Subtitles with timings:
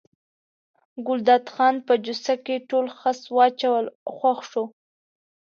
[1.07, 3.85] ګلداد خان په جوسه کې ټول خس واچول
[4.17, 4.63] خوښ شو.